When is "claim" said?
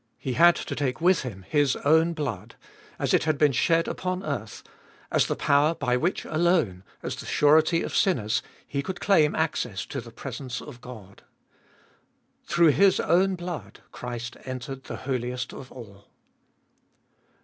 8.99-9.35